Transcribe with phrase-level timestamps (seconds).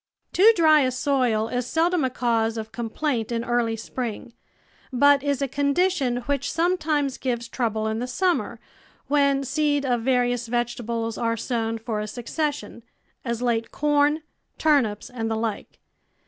[0.33, 4.33] Too dry a soil is seldom a cause of complaint in early spring,
[4.91, 8.59] but is a condition which sometimes gives trouble in the summer,
[9.09, 12.81] when seed of various vegetables are sown for a succession—
[13.23, 14.23] as late corn,
[14.57, 15.79] turnips, and the like.